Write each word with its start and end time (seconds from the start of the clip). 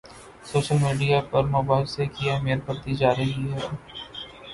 Social 0.45 0.77
media 0.81 1.19
پر 1.31 1.43
مباحثے 1.45 2.05
کی 2.05 2.29
اہمیت 2.29 2.59
بڑھتی 2.65 2.93
جا 2.95 3.11
رہی 3.15 3.51
ہے۔ 3.51 3.59